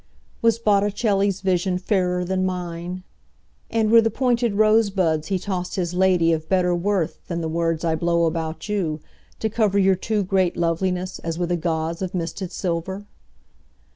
[0.41, 3.03] Was Botticelli's visionFairer than mine;
[3.69, 8.61] And were the pointed rosebudsHe tossed his ladyOf better worthThan the words I blow about
[8.61, 8.99] youTo
[9.51, 13.05] cover your too great lovelinessAs with a gauzeOf misted silver?